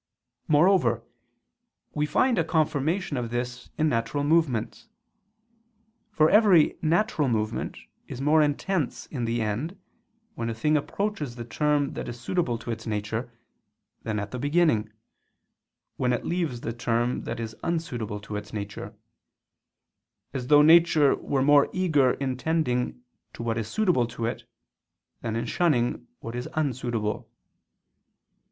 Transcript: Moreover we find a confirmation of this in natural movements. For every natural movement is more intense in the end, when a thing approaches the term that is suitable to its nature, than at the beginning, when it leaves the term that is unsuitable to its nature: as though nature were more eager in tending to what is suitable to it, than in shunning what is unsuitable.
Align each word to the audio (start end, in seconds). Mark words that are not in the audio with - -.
Moreover 0.47 1.03
we 1.93 2.07
find 2.07 2.39
a 2.39 2.43
confirmation 2.43 3.17
of 3.17 3.29
this 3.29 3.69
in 3.77 3.87
natural 3.87 4.23
movements. 4.23 4.89
For 6.09 6.27
every 6.27 6.75
natural 6.81 7.29
movement 7.29 7.77
is 8.07 8.19
more 8.19 8.41
intense 8.41 9.05
in 9.05 9.25
the 9.25 9.43
end, 9.43 9.79
when 10.33 10.49
a 10.49 10.55
thing 10.55 10.75
approaches 10.75 11.35
the 11.35 11.45
term 11.45 11.93
that 11.93 12.09
is 12.09 12.19
suitable 12.19 12.57
to 12.57 12.71
its 12.71 12.87
nature, 12.87 13.31
than 14.01 14.17
at 14.17 14.31
the 14.31 14.39
beginning, 14.39 14.91
when 15.97 16.13
it 16.13 16.25
leaves 16.25 16.61
the 16.61 16.73
term 16.73 17.21
that 17.25 17.39
is 17.39 17.55
unsuitable 17.61 18.19
to 18.21 18.35
its 18.35 18.51
nature: 18.51 18.95
as 20.33 20.47
though 20.47 20.63
nature 20.63 21.15
were 21.15 21.43
more 21.43 21.69
eager 21.73 22.13
in 22.13 22.35
tending 22.37 23.03
to 23.33 23.43
what 23.43 23.55
is 23.59 23.67
suitable 23.67 24.07
to 24.07 24.25
it, 24.25 24.45
than 25.21 25.35
in 25.35 25.45
shunning 25.45 26.07
what 26.21 26.35
is 26.35 26.47
unsuitable. 26.55 27.29